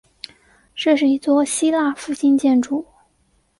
[0.73, 2.83] 这是一座希腊复兴建筑。